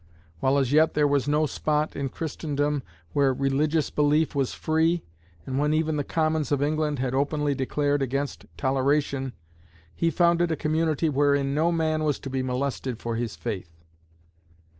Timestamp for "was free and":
4.33-5.59